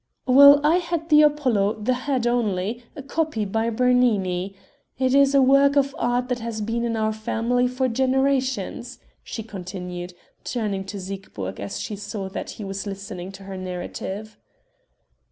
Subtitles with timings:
[0.25, 4.55] "Well, I had the Apollo, the head only, a copy by Bernini.
[4.97, 9.43] It is a work of art that has been in our family for generations," she
[9.43, 14.39] continued, turning to Siegburg as she saw that he was listening to her narrative.